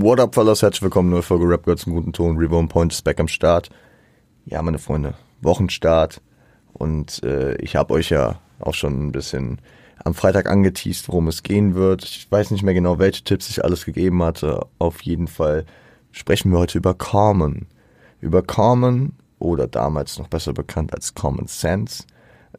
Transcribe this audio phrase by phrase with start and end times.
[0.00, 0.62] What up, Fellas?
[0.62, 2.36] Herzlich willkommen, neue Folge Rap Girls zum guten Ton.
[2.36, 3.68] Reborn Point ist back am Start.
[4.46, 6.20] Ja, meine Freunde, Wochenstart.
[6.72, 9.60] Und äh, ich habe euch ja auch schon ein bisschen
[10.04, 12.04] am Freitag angeteased, worum es gehen wird.
[12.04, 14.64] Ich weiß nicht mehr genau, welche Tipps ich alles gegeben hatte.
[14.78, 15.66] Auf jeden Fall
[16.12, 17.66] sprechen wir heute über Carmen.
[18.20, 22.04] Über Carmen oder damals noch besser bekannt als Common Sense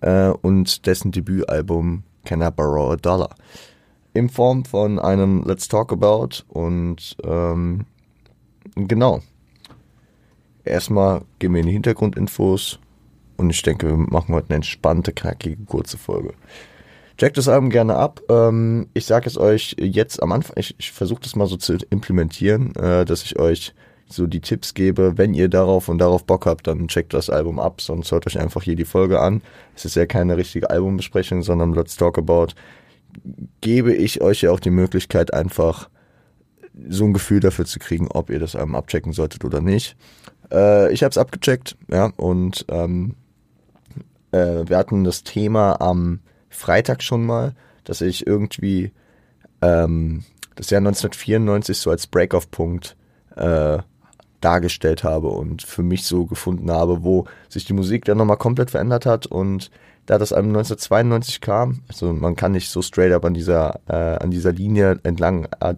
[0.02, 3.30] äh, und dessen Debütalbum Can I Borrow a Dollar?
[4.14, 7.86] In Form von einem Let's Talk About und ähm,
[8.76, 9.22] genau.
[10.64, 12.80] Erstmal gehen wir in die Hintergrundinfos
[13.38, 16.34] und ich denke, wir machen heute eine entspannte, knackige, kurze Folge.
[17.18, 18.22] Checkt das Album gerne ab.
[18.30, 21.78] Ähm, ich sage es euch jetzt am Anfang, ich, ich versuche das mal so zu
[21.90, 23.74] implementieren, äh, dass ich euch
[24.08, 25.18] so die Tipps gebe.
[25.18, 28.40] Wenn ihr darauf und darauf Bock habt, dann checkt das Album ab, sonst hört euch
[28.40, 29.42] einfach hier die Folge an.
[29.76, 32.54] Es ist ja keine richtige Albumbesprechung, sondern Let's Talk About
[33.62, 35.90] gebe ich euch ja auch die Möglichkeit, einfach
[36.88, 39.98] so ein Gefühl dafür zu kriegen, ob ihr das Album abchecken solltet oder nicht.
[40.52, 43.16] Äh, ich habe es abgecheckt, ja, und ähm,
[44.32, 48.92] äh, wir hatten das Thema am Freitag schon mal, dass ich irgendwie
[49.62, 50.24] ähm,
[50.56, 52.96] das Jahr 1994 so als Break-off-Punkt
[53.36, 53.80] äh,
[54.42, 58.72] dargestellt habe und für mich so gefunden habe, wo sich die Musik dann nochmal komplett
[58.72, 59.70] verändert hat und
[60.10, 63.94] da das Album 1992 kam, also man kann nicht so straight up an dieser, äh,
[63.94, 65.76] an dieser Linie entlang äh,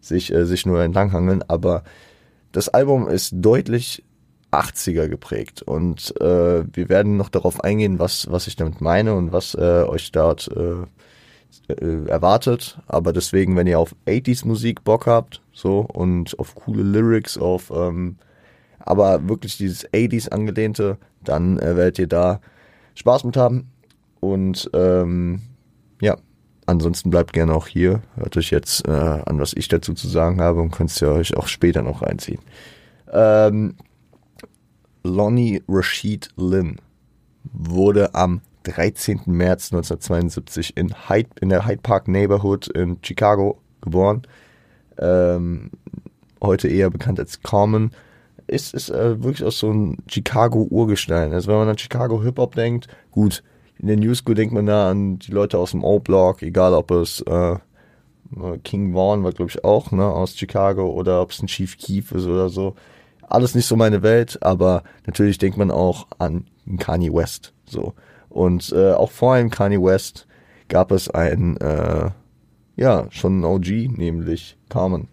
[0.00, 1.84] sich, äh, sich nur entlanghangeln, aber
[2.50, 4.02] das Album ist deutlich
[4.50, 9.30] 80er geprägt und äh, wir werden noch darauf eingehen, was, was ich damit meine und
[9.30, 12.80] was äh, euch dort äh, erwartet.
[12.88, 17.70] Aber deswegen, wenn ihr auf 80s Musik Bock habt, so und auf coole Lyrics, auf
[17.70, 18.16] ähm,
[18.80, 22.40] aber wirklich dieses 80s angelehnte, dann werdet ihr da
[22.98, 23.70] Spaß mit haben.
[24.20, 25.40] Und ähm,
[26.00, 26.16] ja,
[26.66, 28.02] ansonsten bleibt gerne auch hier.
[28.16, 31.36] Hört euch jetzt äh, an, was ich dazu zu sagen habe und könnt ihr euch
[31.36, 32.40] auch später noch reinziehen.
[33.12, 33.76] Ähm,
[35.04, 36.80] Lonnie Rashid Lynn
[37.44, 39.20] wurde am 13.
[39.26, 44.22] März 1972 in, Hyde, in der Hyde Park Neighborhood in Chicago geboren.
[44.98, 45.70] Ähm,
[46.42, 47.92] heute eher bekannt als Common
[48.48, 51.32] ist, ist äh, wirklich auch so ein Chicago-Urgestein.
[51.32, 53.42] Also wenn man an Chicago Hip-Hop denkt, gut,
[53.78, 56.90] in der New School denkt man da an die Leute aus dem O-Block, egal ob
[56.90, 57.56] es äh,
[58.64, 62.12] King Vaughn war, glaube ich, auch, ne, aus Chicago oder ob es ein Chief Keef
[62.12, 62.74] ist oder so.
[63.22, 66.46] Alles nicht so meine Welt, aber natürlich denkt man auch an
[66.78, 67.52] Kanye West.
[67.66, 67.94] So.
[68.28, 70.26] Und äh, auch vor allem Kanye West
[70.68, 72.10] gab es ein, äh,
[72.76, 75.08] ja, schon ein OG, nämlich Carmen.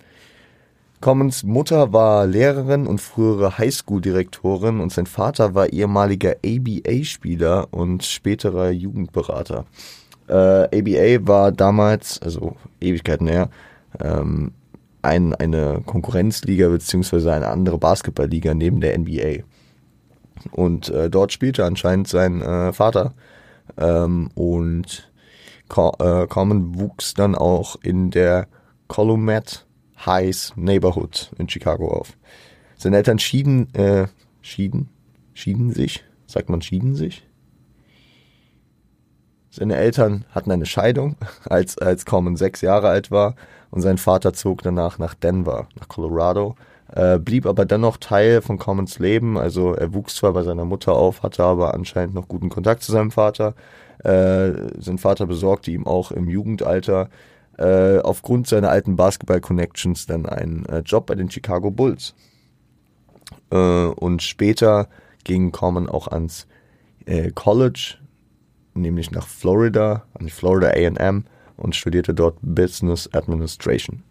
[1.05, 8.71] Commons Mutter war Lehrerin und frühere Highschool-Direktorin und sein Vater war ehemaliger ABA-Spieler und späterer
[8.71, 9.65] Jugendberater.
[10.27, 13.51] Äh, ABA war damals, also Ewigkeiten her,
[13.99, 14.53] ähm,
[15.03, 19.43] ein, eine Konkurrenzliga beziehungsweise eine andere Basketballliga neben der NBA.
[20.53, 23.13] Und äh, dort spielte anscheinend sein äh, Vater.
[23.77, 25.11] Ähm, und
[25.69, 28.47] Co äh, Common wuchs dann auch in der
[28.87, 29.64] Columet
[30.05, 32.17] Highs Neighborhood in Chicago auf.
[32.77, 34.07] Seine Eltern schieden, äh,
[34.41, 34.89] schieden,
[35.33, 37.27] schieden sich, sagt man schieden sich?
[39.49, 41.15] Seine Eltern hatten eine Scheidung,
[41.49, 43.35] als, als Common sechs Jahre alt war
[43.71, 46.55] und sein Vater zog danach nach Denver, nach Colorado,
[46.93, 50.93] äh, blieb aber dennoch Teil von Commons Leben, also er wuchs zwar bei seiner Mutter
[50.93, 53.55] auf, hatte aber anscheinend noch guten Kontakt zu seinem Vater.
[54.03, 57.09] Äh, sein Vater besorgte ihm auch im Jugendalter
[57.57, 62.13] äh, aufgrund seiner alten Basketball-Connections dann einen äh, Job bei den Chicago Bulls.
[63.51, 64.87] Äh, und später
[65.23, 66.47] ging Common auch ans
[67.05, 67.95] äh, College,
[68.73, 71.25] nämlich nach Florida, an die Florida AM
[71.57, 74.03] und studierte dort Business Administration.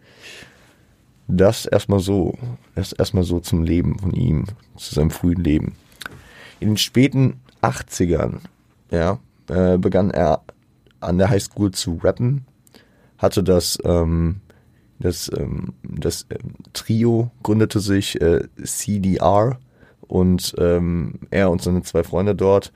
[1.27, 2.35] Das erstmal so,
[2.75, 4.45] das erstmal so zum Leben von ihm,
[4.77, 5.75] zu seinem frühen Leben.
[6.61, 8.41] In den späten 80ern,
[8.91, 9.19] ja,
[9.49, 10.43] äh, begann er
[11.01, 12.47] an der Highschool zu rappen
[13.25, 14.41] hatte das, ähm,
[15.01, 19.59] das, ähm, das ähm, Trio gründete sich äh, CDR
[20.07, 22.73] und ähm, er und seine zwei Freunde dort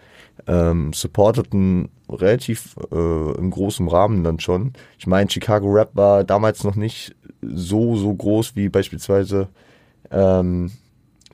[0.47, 4.73] ähm, supporteten relativ äh, in großem Rahmen dann schon.
[4.99, 9.49] Ich meine, Chicago Rap war damals noch nicht so, so groß wie beispielsweise
[10.11, 10.73] ähm,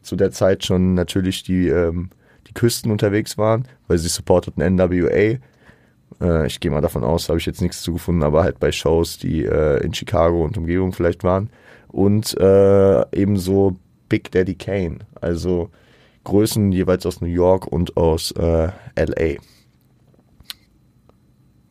[0.03, 1.73] zu der Zeit schon natürlich die,
[2.47, 5.39] die Küsten unterwegs waren, weil sie supporteten NWA,
[6.21, 9.19] äh, ich gehe mal davon aus, habe ich jetzt nichts zugefunden, aber halt bei Shows,
[9.19, 11.51] die äh, in Chicago und Umgebung vielleicht waren.
[11.89, 13.77] Und äh, ebenso
[14.09, 15.71] Big Daddy Kane, also
[16.25, 19.41] Größen jeweils aus New York und aus äh, LA.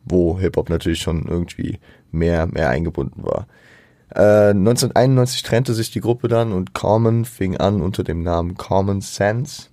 [0.04, 1.78] Wo Hip-Hop natürlich schon irgendwie
[2.12, 3.46] mehr, mehr eingebunden war.
[4.14, 9.00] Äh, 1991 trennte sich die Gruppe dann und Common fing an, unter dem Namen Common
[9.00, 9.68] Sense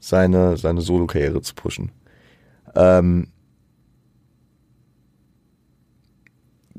[0.00, 1.92] seine, seine Solo-Karriere zu pushen.
[2.74, 3.28] Ähm,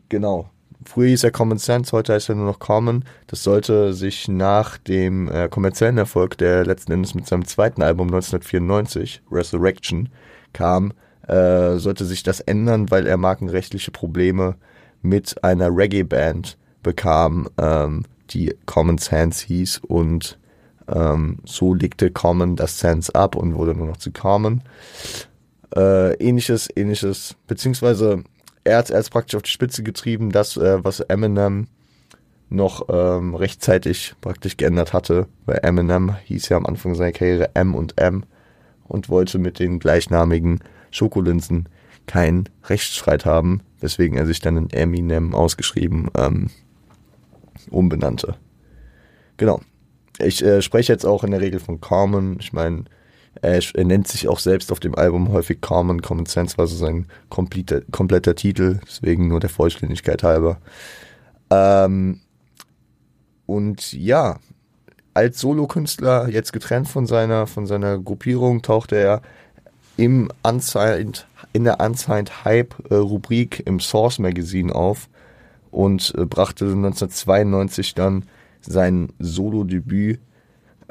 [0.09, 0.49] genau.
[0.83, 3.05] Früher hieß er Common Sense, heute heißt er nur noch Common.
[3.27, 8.07] Das sollte sich nach dem äh, kommerziellen Erfolg, der letzten Endes mit seinem zweiten Album
[8.07, 10.09] 1994, Resurrection,
[10.53, 10.93] kam,
[11.27, 14.55] äh, sollte sich das ändern, weil er markenrechtliche Probleme
[15.03, 20.39] mit einer Reggae-Band bekam, ähm, die Common Sense hieß und
[20.87, 24.63] ähm, so legte Common das Sense ab und wurde nur noch zu Common.
[25.75, 28.23] Äh, ähnliches, ähnliches, beziehungsweise
[28.63, 31.67] er hat es praktisch auf die Spitze getrieben, das, äh, was Eminem
[32.49, 37.73] noch ähm, rechtzeitig praktisch geändert hatte, weil Eminem hieß ja am Anfang seiner Karriere M
[37.75, 38.23] und M
[38.87, 40.59] und wollte mit den gleichnamigen
[40.91, 41.69] Schokolinsen
[42.07, 46.49] keinen Rechtsstreit haben, weswegen er sich dann in Eminem ausgeschrieben ähm,
[47.69, 48.35] umbenannte.
[49.37, 49.61] Genau.
[50.19, 52.37] Ich äh, spreche jetzt auch in der Regel von Common.
[52.39, 52.83] Ich meine,
[53.41, 56.01] er, er, nennt sich auch selbst auf dem Album häufig Common.
[56.01, 60.57] Common Sense war so sein kompletter, kompletter Titel, deswegen nur der Vollständigkeit halber.
[61.49, 62.21] Ähm,
[63.45, 64.39] und ja,
[65.13, 69.21] als Solokünstler, jetzt getrennt von seiner, von seiner Gruppierung, tauchte er
[69.97, 75.09] im Unsigned, in der Unsigned Hype-Rubrik im Source Magazine auf
[75.69, 78.25] und äh, brachte 1992 dann
[78.61, 80.19] sein Solo-Debüt,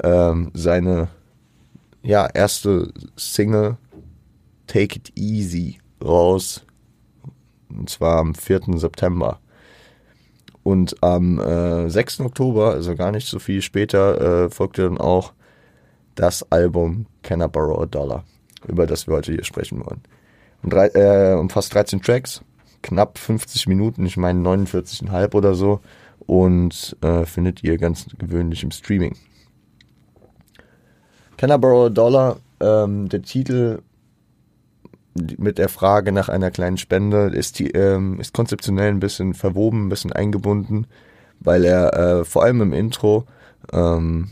[0.03, 1.07] ähm, seine
[2.03, 3.77] ja, erste Single
[4.67, 6.65] Take It Easy raus.
[7.69, 8.61] Und zwar am 4.
[8.75, 9.39] September.
[10.63, 12.21] Und am äh, 6.
[12.21, 15.33] Oktober, also gar nicht so viel später, äh, folgte dann auch
[16.15, 18.23] das Album Can I Borrow a Dollar,
[18.67, 20.01] über das wir heute hier sprechen wollen.
[20.63, 22.43] Um, drei, äh, umfasst 13 Tracks,
[22.83, 25.79] knapp 50 Minuten, ich meine 49,5 oder so
[26.27, 29.15] und äh, findet ihr ganz gewöhnlich im Streaming.
[31.41, 32.37] Can dollar?
[32.59, 33.81] Ähm, der Titel
[35.15, 39.87] mit der Frage nach einer kleinen Spende ist, die, ähm, ist konzeptionell ein bisschen verwoben,
[39.87, 40.85] ein bisschen eingebunden,
[41.39, 43.25] weil er äh, vor allem im Intro,
[43.73, 44.29] ähm,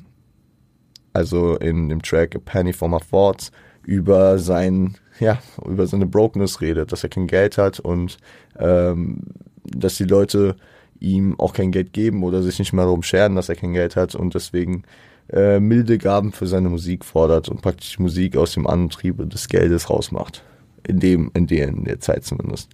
[1.12, 3.52] also in dem Track A Penny for My Thoughts,
[3.82, 8.18] über sein, ja, über seine Brokenness redet, dass er kein Geld hat und
[8.60, 9.24] ähm,
[9.64, 10.58] dass die Leute
[11.00, 13.96] ihm auch kein Geld geben oder sich nicht mal darum scheren, dass er kein Geld
[13.96, 14.84] hat und deswegen
[15.32, 19.90] äh, milde Gaben für seine Musik fordert und praktisch Musik aus dem Antrieb des Geldes
[19.90, 20.44] rausmacht.
[20.88, 22.70] In dem, in der, in der Zeit zumindest.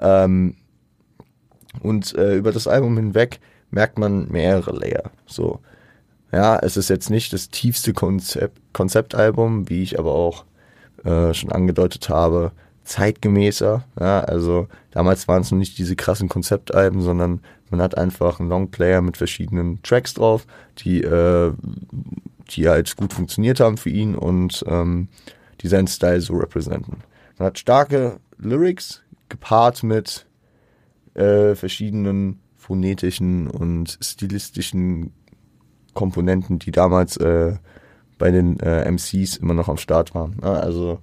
[0.00, 0.54] Ähm,
[1.80, 3.40] und äh, über das Album hinweg
[3.70, 5.10] merkt man mehrere Layer.
[5.26, 5.60] So,
[6.30, 10.44] ja, es ist jetzt nicht das tiefste Konzept, Konzeptalbum, wie ich aber auch
[11.04, 12.52] äh, schon angedeutet habe,
[12.84, 13.84] zeitgemäßer.
[13.98, 17.40] Ja, also damals waren es noch nicht diese krassen Konzeptalben, sondern
[17.70, 20.46] man hat einfach einen Longplayer mit verschiedenen Tracks drauf,
[20.78, 21.52] die, äh,
[22.50, 25.08] die halt gut funktioniert haben für ihn und ähm,
[25.60, 27.02] die seinen Style so repräsentieren.
[27.38, 30.26] Man hat starke Lyrics gepaart mit
[31.14, 35.12] äh, verschiedenen phonetischen und stilistischen
[35.94, 37.56] Komponenten, die damals äh,
[38.18, 40.36] bei den äh, MCs immer noch am Start waren.
[40.42, 41.00] Ja, also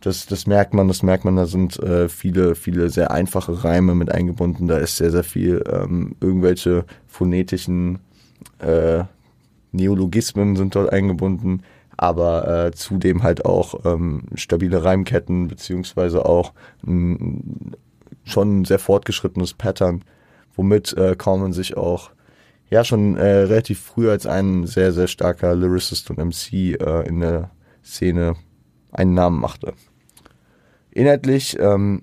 [0.00, 3.94] das, das merkt man, das merkt man, da sind äh, viele, viele sehr einfache Reime
[3.94, 4.68] mit eingebunden.
[4.68, 7.98] Da ist sehr, sehr viel ähm, irgendwelche phonetischen
[8.60, 9.04] äh,
[9.72, 11.62] Neologismen sind dort eingebunden,
[11.96, 16.52] aber äh, zudem halt auch ähm, stabile Reimketten, beziehungsweise auch
[16.86, 17.72] ein,
[18.24, 20.04] schon ein sehr fortgeschrittenes Pattern,
[20.54, 22.10] womit äh, Common sich auch
[22.70, 27.20] ja schon äh, relativ früh als ein sehr, sehr starker Lyricist und MC äh, in
[27.20, 27.50] der
[27.84, 28.36] Szene
[28.92, 29.74] einen Namen machte.
[30.90, 32.02] Inhaltlich ähm,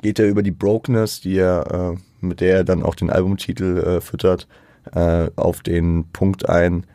[0.00, 3.78] geht er über die Brokenness, die er, äh, mit der er dann auch den Albumtitel
[3.78, 4.48] äh, füttert,
[4.94, 6.86] äh, auf den Punkt ein,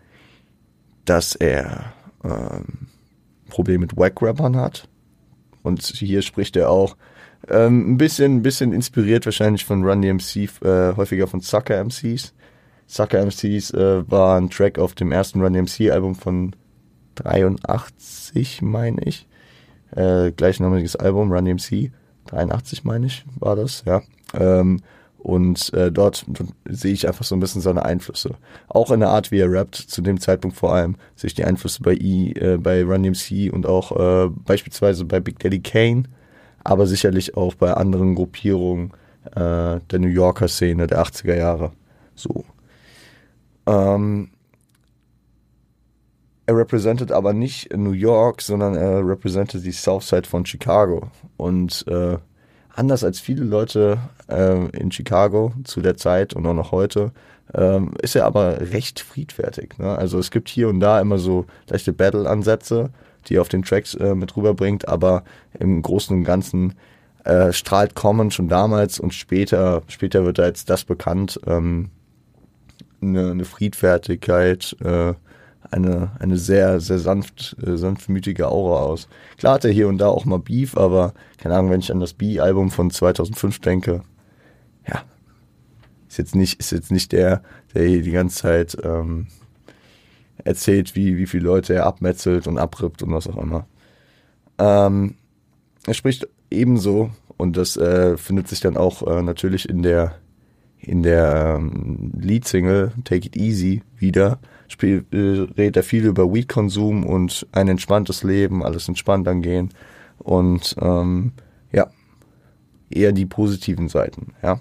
[1.06, 2.88] dass er ähm,
[3.50, 4.90] Probleme mit Wack-Rappern hat.
[5.64, 6.96] Und hier spricht er auch
[7.50, 12.34] ähm, ein bisschen, ein bisschen inspiriert wahrscheinlich von Run DMC, äh, häufiger von Sucker MCs.
[12.88, 16.56] Sucker MCs äh, war ein Track auf dem ersten Run DMC Album von
[17.24, 19.28] 83, meine ich
[19.96, 21.92] äh, gleichnamiges Album, Run DMC,
[22.28, 24.02] 83 meine ich, war das, ja.
[24.34, 24.82] Ähm,
[25.18, 26.26] und äh, dort
[26.66, 28.36] sehe ich einfach so ein bisschen seine Einflüsse.
[28.68, 31.44] Auch in der Art, wie er rappt, zu dem Zeitpunkt vor allem, sehe ich die
[31.44, 36.04] Einflüsse bei, e, äh, bei Run DMC und auch äh, beispielsweise bei Big Daddy Kane,
[36.64, 38.92] aber sicherlich auch bei anderen Gruppierungen
[39.32, 41.72] äh, der New Yorker Szene der 80er Jahre.
[42.16, 42.46] So.
[43.66, 44.30] Ähm,
[46.48, 51.12] er repräsentiert aber nicht New York, sondern er repräsentiert die Southside von Chicago.
[51.36, 52.18] Und äh,
[52.74, 53.98] anders als viele Leute
[54.30, 57.12] äh, in Chicago zu der Zeit und auch noch heute.
[57.54, 59.78] Ähm, ist er aber recht friedfertig.
[59.78, 59.98] Ne?
[59.98, 62.92] Also es gibt hier und da immer so leichte Battle-Ansätze,
[63.28, 65.24] die er auf den Tracks äh, mit rüberbringt, aber
[65.60, 66.76] im Großen und Ganzen
[67.26, 71.90] äh, strahlt Common schon damals und später, später wird er als das bekannt, ähm,
[73.02, 75.14] eine, eine Friedfertigkeit, äh,
[75.72, 79.08] eine, eine sehr, sehr sanft, äh, sanftmütige Aura aus.
[79.38, 82.00] Klar hat er hier und da auch mal Beef, aber keine Ahnung, wenn ich an
[82.00, 84.04] das B-Album von 2005 denke,
[84.88, 85.04] ja,
[86.08, 87.42] ist jetzt nicht, ist jetzt nicht der,
[87.74, 89.28] der hier die ganze Zeit ähm,
[90.44, 93.68] erzählt, wie, wie viele Leute er abmetzelt und abrippt und was auch immer.
[94.58, 95.16] Ähm,
[95.86, 100.16] er spricht ebenso, und das äh, findet sich dann auch äh, natürlich in der
[100.80, 107.06] in der ähm, Lead-Single Take It Easy wieder, spiel, äh, redet er viel über Weed-Konsum
[107.06, 109.70] und ein entspanntes Leben, alles entspannt angehen
[110.20, 111.32] und ähm,
[111.72, 111.88] ja,
[112.90, 114.60] eher die positiven Seiten, ja.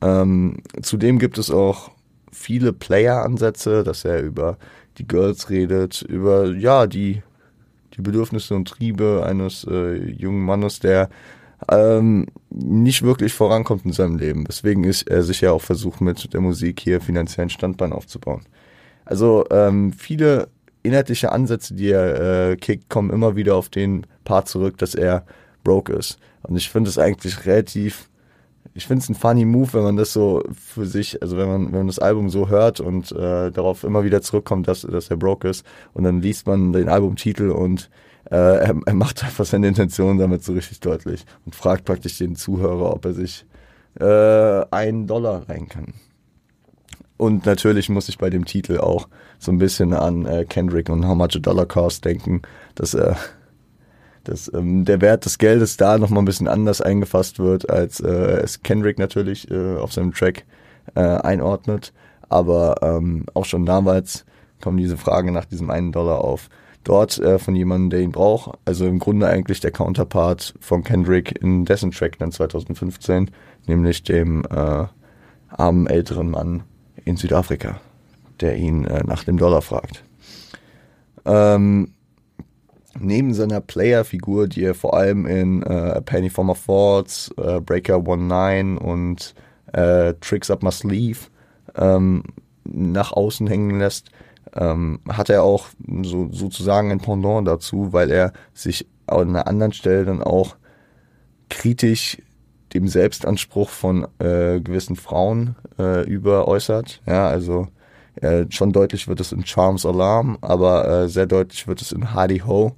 [0.00, 1.90] Ähm, zudem gibt es auch
[2.30, 4.58] viele Player-Ansätze, dass er über
[4.98, 7.22] die Girls redet, über ja die
[7.96, 11.08] die Bedürfnisse und Triebe eines äh, jungen Mannes, der
[11.70, 14.44] ähm, nicht wirklich vorankommt in seinem Leben.
[14.44, 18.42] Deswegen ist er sich ja auch versucht, mit der Musik hier finanziellen Standbein aufzubauen.
[19.04, 20.48] Also ähm, viele
[20.82, 25.24] inhaltliche Ansätze, die er äh, kickt, kommen immer wieder auf den Part zurück, dass er
[25.64, 26.18] broke ist.
[26.42, 28.10] Und ich finde es eigentlich relativ,
[28.74, 31.66] ich finde es ein funny Move, wenn man das so für sich, also wenn man,
[31.66, 35.16] wenn man das Album so hört und äh, darauf immer wieder zurückkommt, dass, dass er
[35.16, 35.64] broke ist.
[35.94, 37.90] Und dann liest man den Albumtitel und
[38.30, 42.36] äh, er, er macht einfach seine Intention damit so richtig deutlich und fragt praktisch den
[42.36, 43.46] Zuhörer, ob er sich
[43.98, 45.94] äh, einen Dollar rein kann.
[47.16, 51.06] Und natürlich muss ich bei dem Titel auch so ein bisschen an äh, Kendrick und
[51.06, 52.42] How Much a Dollar Cost denken,
[52.74, 53.14] dass, äh,
[54.24, 58.08] dass ähm, der Wert des Geldes da nochmal ein bisschen anders eingefasst wird, als äh,
[58.42, 60.44] es Kendrick natürlich äh, auf seinem Track
[60.96, 61.92] äh, einordnet.
[62.28, 64.24] Aber ähm, auch schon damals
[64.60, 66.48] kommen diese Fragen nach diesem einen Dollar auf
[66.82, 68.58] dort äh, von jemandem, der ihn braucht.
[68.64, 73.30] Also im Grunde eigentlich der Counterpart von Kendrick in dessen Track dann 2015,
[73.66, 74.86] nämlich dem äh,
[75.48, 76.64] armen älteren Mann
[77.04, 77.80] in Südafrika,
[78.40, 80.04] der ihn äh, nach dem Dollar fragt.
[81.24, 81.92] Ähm,
[82.98, 87.98] neben seiner Player-Figur, die er vor allem in äh, Penny for My Thoughts, äh, Breaker
[87.98, 89.34] 19 und
[89.72, 91.18] äh, Tricks Up My Sleeve
[91.74, 92.22] ähm,
[92.64, 94.10] nach außen hängen lässt,
[94.54, 95.68] ähm, hat er auch
[96.02, 100.56] so, sozusagen ein Pendant dazu, weil er sich an einer anderen Stelle dann auch
[101.50, 102.18] kritisch
[102.74, 107.00] dem Selbstanspruch von äh, gewissen Frauen äh, über äußert.
[107.06, 107.68] Ja, also
[108.20, 112.12] äh, schon deutlich wird es in Charms Alarm, aber äh, sehr deutlich wird es in
[112.12, 112.72] Hardy Ho,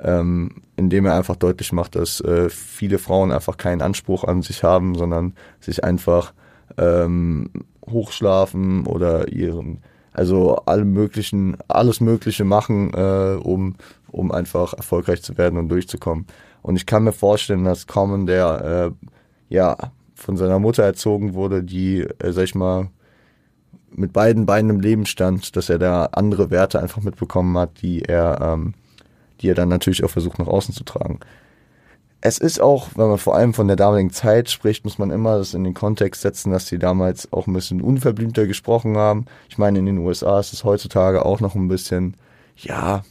[0.00, 4.62] ähm, indem er einfach deutlich macht, dass äh, viele Frauen einfach keinen Anspruch an sich
[4.62, 6.32] haben, sondern sich einfach
[6.78, 7.50] ähm,
[7.86, 9.82] hochschlafen oder ihren
[10.12, 13.76] also alle möglichen, alles Mögliche machen, äh, um,
[14.10, 16.26] um einfach erfolgreich zu werden und durchzukommen.
[16.60, 19.06] Und ich kann mir vorstellen, dass Common, der äh,
[19.52, 19.76] ja
[20.14, 22.88] von seiner Mutter erzogen wurde, die, äh, sag ich mal,
[23.90, 28.02] mit beiden Beinen im Leben stand, dass er da andere Werte einfach mitbekommen hat, die
[28.02, 28.74] er, ähm,
[29.40, 31.20] die er dann natürlich auch versucht nach außen zu tragen
[32.24, 35.38] es ist auch, wenn man vor allem von der damaligen Zeit spricht, muss man immer
[35.38, 39.26] das in den Kontext setzen, dass sie damals auch ein bisschen unverblümter gesprochen haben.
[39.48, 42.16] Ich meine, in den USA ist es heutzutage auch noch ein bisschen,
[42.56, 43.02] ja,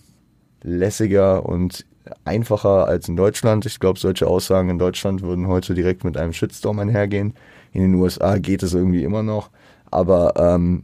[0.64, 1.86] lässiger und
[2.26, 3.66] einfacher als in Deutschland.
[3.66, 7.34] Ich glaube, solche Aussagen in Deutschland würden heute direkt mit einem Shitstorm einhergehen.
[7.74, 9.50] In den USA geht es irgendwie immer noch.
[9.90, 10.84] Aber, ähm,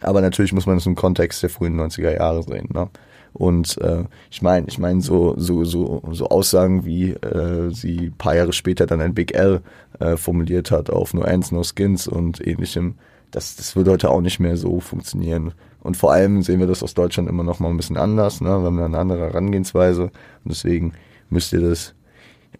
[0.00, 2.68] aber natürlich muss man es im Kontext der frühen 90er Jahre sehen.
[2.72, 2.88] Ne?
[3.32, 8.34] Und äh, ich meine, ich meine so so so so Aussagen wie äh, sie paar
[8.34, 9.60] Jahre später dann ein Big L
[10.00, 12.94] äh, formuliert hat auf No Ends No Skins und ähnlichem.
[13.30, 15.52] Das das würde heute auch nicht mehr so funktionieren.
[15.86, 18.40] Und vor allem sehen wir das aus Deutschland immer noch mal ein bisschen anders.
[18.40, 18.48] Ne?
[18.48, 20.12] Wir haben eine andere Herangehensweise und
[20.44, 20.94] deswegen
[21.30, 21.94] müsst ihr das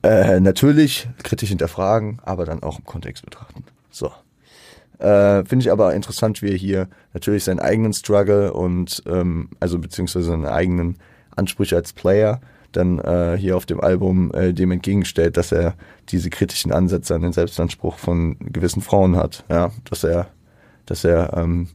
[0.04, 3.64] äh, natürlich kritisch hinterfragen, aber dann auch im Kontext betrachten.
[3.90, 4.12] So.
[5.00, 9.80] Äh, Finde ich aber interessant, wie er hier natürlich seinen eigenen Struggle und ähm, also
[9.80, 10.97] beziehungsweise seine eigenen
[11.35, 12.40] Ansprüche als Player
[12.71, 15.75] dann äh, hier auf dem Album äh, dem entgegenstellt, dass er
[16.11, 20.28] diese kritischen Ansätze an den Selbstanspruch von gewissen Frauen hat, ja, dass er,
[20.87, 21.68] dass er ähm,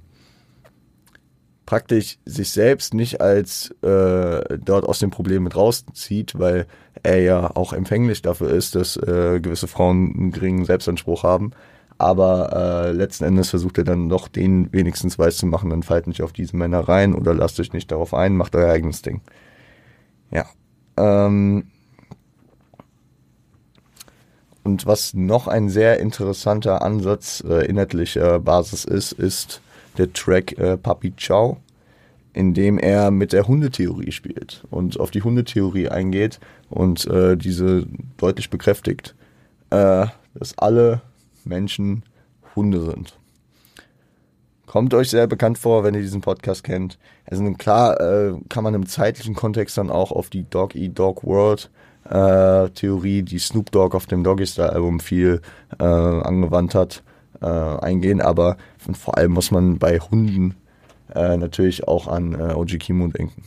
[1.71, 6.67] praktisch sich selbst nicht als äh, dort aus dem Problem mit rauszieht, weil
[7.01, 11.51] er ja auch empfänglich dafür ist, dass äh, gewisse Frauen einen geringen Selbstanspruch haben,
[11.97, 16.07] aber äh, letzten Endes versucht er dann doch den wenigstens weiß zu machen, dann fallt
[16.07, 19.21] nicht auf diese Männer rein oder lasst euch nicht darauf ein, macht euer eigenes Ding.
[20.29, 20.47] Ja.
[20.97, 21.67] Ähm,
[24.65, 29.61] und was noch ein sehr interessanter Ansatz äh, inhaltlicher Basis ist, ist
[29.97, 31.57] der Track äh, Papi Ciao,
[32.33, 37.85] in dem er mit der Hundetheorie spielt und auf die Hundetheorie eingeht und äh, diese
[38.17, 39.15] deutlich bekräftigt,
[39.69, 41.01] äh, dass alle
[41.43, 42.03] Menschen
[42.55, 43.17] Hunde sind.
[44.65, 46.97] Kommt euch sehr bekannt vor, wenn ihr diesen Podcast kennt.
[47.25, 51.25] Also klar äh, kann man im zeitlichen Kontext dann auch auf die Dog Eat Dog
[51.25, 51.69] World
[52.09, 55.41] äh, Theorie, die Snoop Dogg auf dem Doggy Style Album viel
[55.79, 57.03] äh, angewandt hat,
[57.41, 58.21] äh, eingehen.
[58.21, 58.57] Aber
[58.93, 60.55] vor allem muss man bei Hunden
[61.13, 63.43] äh, natürlich auch an äh, OG Kimo denken.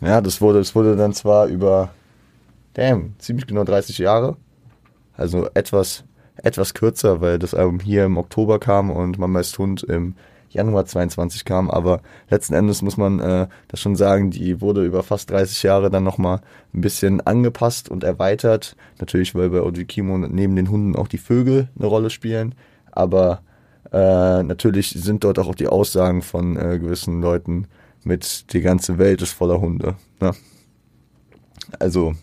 [0.00, 1.90] Ja, das wurde, das wurde dann zwar über,
[2.74, 4.36] damn, ziemlich genau 30 Jahre,
[5.16, 6.04] also etwas,
[6.36, 10.14] etwas kürzer, weil das Album hier im Oktober kam und Mama ist Hund im
[10.50, 12.00] Januar 22 kam, aber
[12.30, 16.04] letzten Endes muss man äh, das schon sagen, die wurde über fast 30 Jahre dann
[16.04, 16.40] nochmal
[16.72, 18.74] ein bisschen angepasst und erweitert.
[18.98, 22.54] Natürlich, weil bei Ojikimo neben den Hunden auch die Vögel eine Rolle spielen,
[22.98, 23.42] aber
[23.92, 27.66] äh, natürlich sind dort auch die Aussagen von äh, gewissen Leuten
[28.04, 29.94] mit, die ganze Welt ist voller Hunde.
[30.20, 30.32] Ne?
[31.78, 32.14] Also,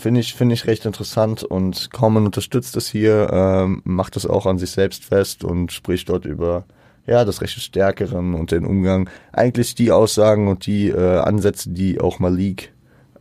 [0.00, 4.46] Finde ich, finde ich recht interessant und Common unterstützt es hier, ähm, macht es auch
[4.46, 6.64] an sich selbst fest und spricht dort über
[7.06, 9.10] ja, das Recht des Stärkeren und den Umgang.
[9.30, 12.72] Eigentlich die Aussagen und die äh, Ansätze, die auch Malik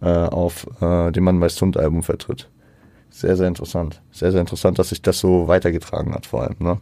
[0.01, 2.47] äh, auf äh, dem Mann weiß Hund Album vertritt.
[3.09, 4.01] Sehr, sehr interessant.
[4.11, 6.55] Sehr, sehr interessant, dass sich das so weitergetragen hat, vor allem.
[6.59, 6.79] Ne?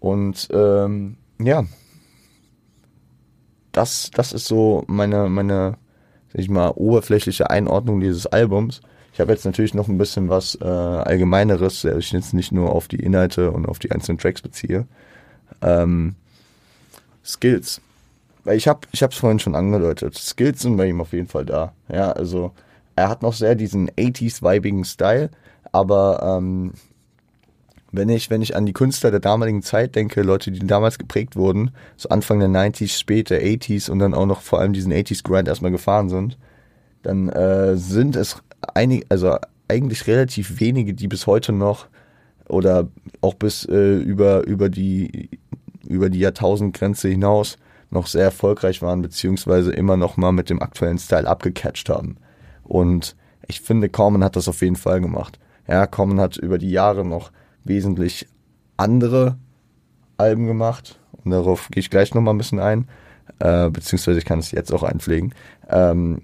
[0.00, 1.64] Und ähm, ja,
[3.72, 5.76] das, das ist so meine, meine
[6.32, 8.80] sag ich mal, oberflächliche Einordnung dieses Albums.
[9.12, 12.72] Ich habe jetzt natürlich noch ein bisschen was äh, Allgemeineres, der ich jetzt nicht nur
[12.72, 14.86] auf die Inhalte und auf die einzelnen Tracks beziehe.
[15.62, 16.14] Ähm,
[17.24, 17.80] Skills.
[18.44, 20.16] Weil ich habe ich vorhin schon angedeutet.
[20.16, 21.72] Skills sind bei ihm auf jeden Fall da.
[21.88, 22.52] Ja, also
[22.96, 25.30] er hat noch sehr diesen 80s-vibigen Style,
[25.72, 26.72] aber ähm,
[27.92, 31.36] wenn ich, wenn ich an die Künstler der damaligen Zeit denke, Leute, die damals geprägt
[31.36, 35.22] wurden, so Anfang der 90s, später 80s und dann auch noch vor allem diesen 80s
[35.22, 36.38] Grind erstmal gefahren sind,
[37.02, 38.42] dann äh, sind es
[38.74, 39.36] einige, also
[39.68, 41.86] eigentlich relativ wenige, die bis heute noch
[42.48, 42.88] oder
[43.20, 45.30] auch bis äh, über, über die,
[45.86, 47.58] über die Jahrtausendgrenze hinaus
[47.90, 52.16] noch sehr erfolgreich waren, beziehungsweise immer noch mal mit dem aktuellen Style abgecatcht haben.
[52.66, 55.38] Und ich finde, Common hat das auf jeden Fall gemacht.
[55.68, 57.32] Ja, Common hat über die Jahre noch
[57.64, 58.26] wesentlich
[58.76, 59.36] andere
[60.16, 60.98] Alben gemacht.
[61.24, 62.88] Und darauf gehe ich gleich nochmal ein bisschen ein.
[63.38, 65.34] Äh, beziehungsweise ich kann es jetzt auch einpflegen.
[65.68, 66.22] Ähm,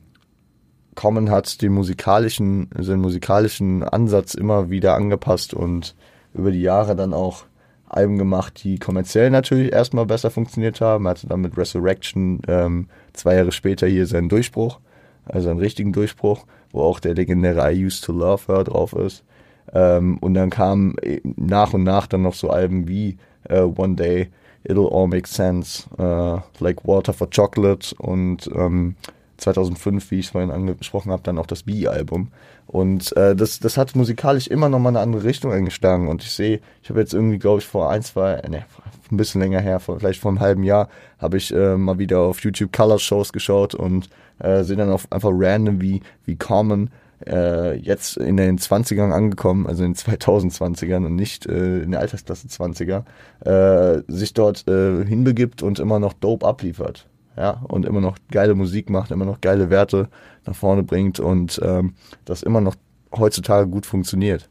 [0.94, 5.94] Common hat den musikalischen, seinen musikalischen Ansatz immer wieder angepasst und
[6.34, 7.44] über die Jahre dann auch
[7.88, 11.06] Alben gemacht, die kommerziell natürlich erstmal besser funktioniert haben.
[11.06, 14.80] Er hatte dann mit Resurrection ähm, zwei Jahre später hier seinen Durchbruch,
[15.26, 19.24] also einen richtigen Durchbruch, wo auch der legendäre I Used to Love Her drauf ist.
[19.72, 23.16] Ähm, und dann kamen äh, nach und nach dann noch so Alben wie
[23.50, 24.28] uh, One Day,
[24.66, 28.96] It'll All Make Sense, uh, Like Water for Chocolate und ähm,
[29.42, 32.28] 2005, wie ich es vorhin angesprochen habe, dann auch das B-Album.
[32.66, 36.08] Und äh, das, das hat musikalisch immer noch mal eine andere Richtung eingeschlagen.
[36.08, 38.64] Und ich sehe, ich habe jetzt irgendwie, glaube ich, vor ein, zwei, ne,
[39.10, 42.20] ein bisschen länger her, vor, vielleicht vor einem halben Jahr, habe ich äh, mal wieder
[42.20, 46.90] auf YouTube Color-Shows geschaut und äh, sehe dann auch einfach random, wie, wie Common
[47.26, 52.00] äh, jetzt in den 20ern angekommen, also in den 2020ern und nicht äh, in der
[52.00, 53.04] Altersklasse 20er,
[53.44, 57.06] äh, sich dort äh, hinbegibt und immer noch dope abliefert.
[57.36, 60.08] Ja, und immer noch geile Musik macht, immer noch geile Werte
[60.44, 62.74] nach vorne bringt und ähm, das immer noch
[63.16, 64.50] heutzutage gut funktioniert.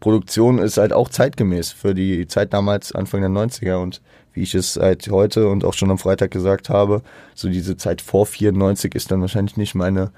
[0.00, 4.54] Produktion ist halt auch zeitgemäß für die Zeit damals, Anfang der 90er und wie ich
[4.54, 7.02] es seit heute und auch schon am Freitag gesagt habe,
[7.34, 10.12] so diese Zeit vor 94 ist dann wahrscheinlich nicht meine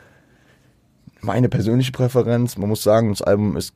[1.21, 2.57] meine persönliche Präferenz.
[2.57, 3.75] Man muss sagen, das Album ist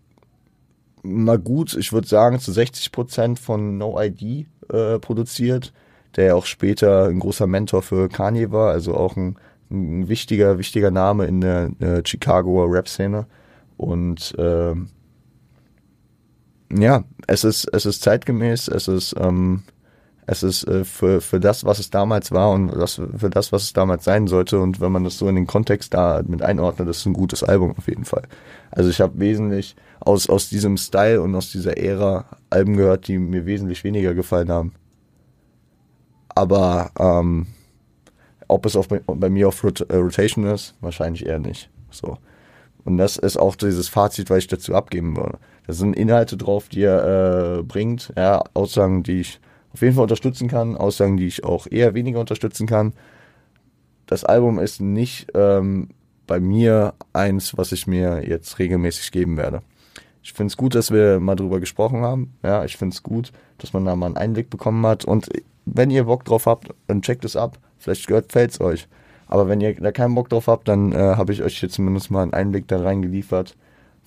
[1.03, 5.73] mal gut, ich würde sagen, zu 60 Prozent von No ID äh, produziert,
[6.17, 9.37] der ja auch später ein großer Mentor für Kanye war, also auch ein,
[9.71, 13.27] ein wichtiger, wichtiger Name in der äh, Chicagoer Rap-Szene.
[13.77, 14.75] Und äh,
[16.75, 19.63] ja, es ist, es ist zeitgemäß, es ist ähm,
[20.27, 23.65] es ist äh, für, für das, was es damals war und das, für das, was
[23.65, 24.61] es damals sein sollte.
[24.61, 27.75] Und wenn man das so in den Kontext da mit einordnet, ist ein gutes Album
[27.77, 28.23] auf jeden Fall.
[28.71, 33.19] Also ich habe wesentlich aus, aus diesem Style und aus dieser Ära Alben gehört, die
[33.19, 34.73] mir wesentlich weniger gefallen haben.
[36.35, 37.47] Aber ähm,
[38.49, 41.71] ob es auf, bei mir auf Rot äh, Rotation ist, wahrscheinlich eher nicht.
[41.91, 42.19] So.
[42.85, 45.39] Und das ist auch dieses Fazit, was ich dazu abgeben würde.
[45.67, 49.41] Da sind Inhalte drauf, die er äh, bringt, ja, Aussagen, die ich
[49.73, 52.93] auf jeden Fall unterstützen kann, Aussagen, die ich auch eher weniger unterstützen kann.
[54.07, 55.91] Das Album ist nicht ähm,
[56.27, 59.63] bei mir eins, was ich mir jetzt regelmäßig geben werde.
[60.23, 62.35] Ich finde es gut, dass wir mal drüber gesprochen haben.
[62.43, 65.05] Ja, ich finde es gut, dass man da mal einen Einblick bekommen hat.
[65.05, 65.29] Und
[65.65, 67.59] wenn ihr Bock drauf habt, dann checkt es ab.
[67.79, 68.89] Vielleicht gefällt es euch.
[69.27, 72.11] Aber wenn ihr da keinen Bock drauf habt, dann äh, habe ich euch hier zumindest
[72.11, 73.57] mal einen Einblick da reingeliefert,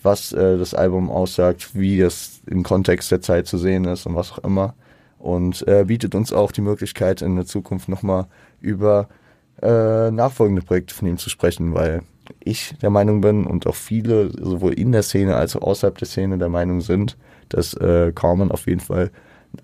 [0.04, 4.16] was äh, das Album aussagt, wie das im Kontext der Zeit zu sehen ist und
[4.16, 4.76] was auch immer.
[5.18, 8.28] Und äh, bietet uns auch die Möglichkeit, in der Zukunft nochmal
[8.62, 9.08] über
[9.62, 12.04] äh, nachfolgende Projekte von ihm zu sprechen, weil
[12.44, 16.08] ich der Meinung bin und auch viele, sowohl in der Szene als auch außerhalb der
[16.08, 17.18] Szene, der Meinung sind,
[17.50, 19.12] dass äh, Carmen auf jeden Fall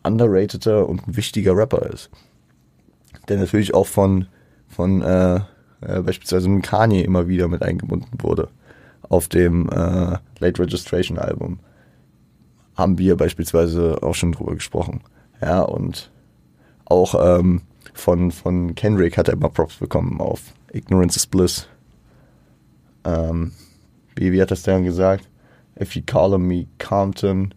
[0.04, 2.10] underrateder und ein wichtiger Rapper ist.
[3.27, 4.27] Der natürlich auch von,
[4.67, 5.41] von äh,
[5.82, 8.49] äh, beispielsweise Kanye immer wieder mit eingebunden wurde.
[9.10, 11.60] Auf dem äh, Late Registration Album
[12.75, 15.01] haben wir beispielsweise auch schon drüber gesprochen.
[15.41, 16.12] Ja, und
[16.86, 17.62] auch ähm,
[17.93, 21.67] von, von Kendrick hat er immer Props bekommen auf Ignorance is Bliss.
[23.04, 23.51] Ähm,
[24.15, 25.27] wie, wie hat das dann gesagt?
[25.80, 27.54] If you call me Compton,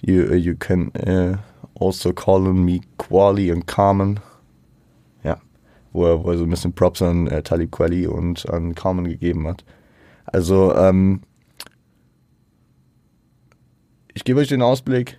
[0.00, 1.36] you, you can uh,
[1.80, 4.20] also call me Quali und Carmen.
[5.24, 5.38] Ja,
[5.92, 9.06] wo er, wo er so ein bisschen Props an äh, Talib Kweli und an Carmen
[9.06, 9.64] gegeben hat.
[10.26, 11.22] Also, ähm,
[14.14, 15.18] ich gebe euch den Ausblick,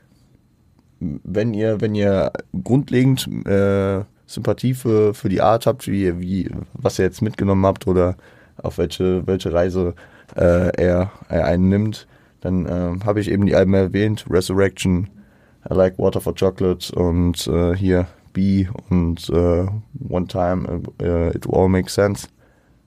[0.99, 2.31] wenn ihr, wenn ihr
[2.63, 7.87] grundlegend äh, Sympathie für, für die Art habt, wie, wie, was ihr jetzt mitgenommen habt
[7.87, 8.15] oder
[8.61, 9.95] auf welche, welche Reise
[10.35, 12.07] äh, er, er einen nimmt,
[12.41, 15.09] dann äh, habe ich eben die Alben erwähnt, Resurrection,
[15.69, 19.67] I Like Water for Chocolate und äh, hier B und äh,
[20.09, 22.27] One Time äh, It All Makes Sense.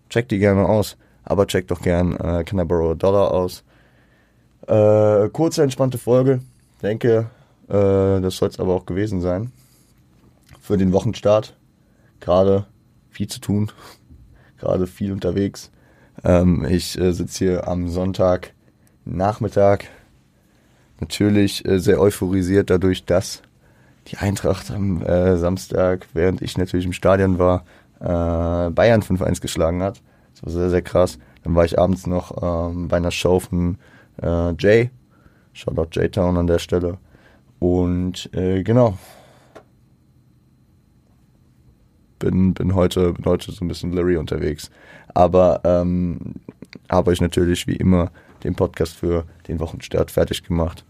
[0.09, 3.65] Checkt die gerne aus, aber checkt doch gern äh, Can I Borrow a Dollar aus.
[4.67, 6.41] Äh, kurze, entspannte Folge.
[6.83, 7.31] Denke,
[7.69, 9.53] äh, das soll es aber auch gewesen sein.
[10.61, 11.57] Für den Wochenstart.
[12.21, 12.67] Gerade
[13.11, 13.71] viel zu tun.
[14.59, 15.71] Gerade viel unterwegs.
[16.23, 18.55] Ähm, ich äh, sitze hier am Sonntag
[19.05, 19.87] Nachmittag.
[21.01, 23.43] Natürlich äh, sehr euphorisiert dadurch, dass
[24.09, 27.65] die Eintracht am äh, Samstag, während ich natürlich im Stadion war,
[28.01, 30.03] äh, Bayern 5-1 geschlagen hat.
[30.35, 31.19] Das war sehr, sehr krass.
[31.43, 33.79] Dann war ich abends noch ähm, bei einer Show von
[34.23, 34.91] äh, Jay.
[35.53, 36.99] Shoutout J-Town an der Stelle.
[37.61, 38.99] Und äh, genau.
[42.19, 44.71] Bin, bin, heute, bin heute so ein bisschen Larry unterwegs.
[45.15, 46.35] Aber ähm,
[46.91, 48.11] habe euch natürlich wie immer
[48.45, 50.85] den Podcast für den Wochenstart fertig gemacht.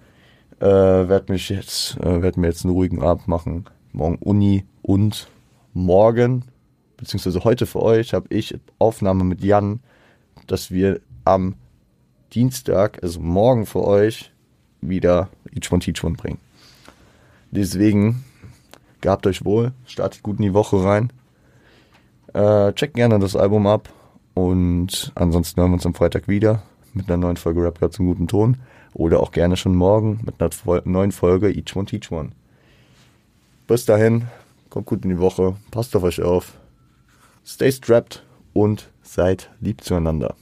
[0.60, 3.64] Äh, werde mich jetzt, äh, werde mir jetzt einen ruhigen Abend machen.
[3.92, 5.28] Morgen Uni und
[5.72, 6.44] morgen,
[6.96, 9.80] beziehungsweise heute für euch, habe ich Aufnahme mit Jan,
[10.46, 11.54] dass wir am
[12.32, 14.32] Dienstag, also morgen für euch,
[14.80, 16.38] wieder Each One Teach One bringen.
[17.50, 18.24] Deswegen,
[19.00, 21.12] gehabt euch wohl, startet gut in die Woche rein.
[22.32, 23.88] Äh, checkt gerne das Album ab
[24.34, 26.62] und ansonsten hören wir uns am Freitag wieder
[26.94, 28.56] mit einer neuen Folge Rap zum guten Ton
[28.92, 32.30] oder auch gerne schon morgen mit einer neuen Folge Each One Teach One.
[33.66, 34.28] Bis dahin,
[34.70, 36.54] kommt gut in die Woche, passt auf euch auf,
[37.44, 40.34] stay strapped und seid lieb zueinander.